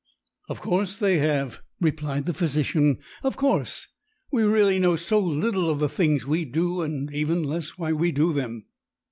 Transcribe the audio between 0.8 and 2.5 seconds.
they have," replied the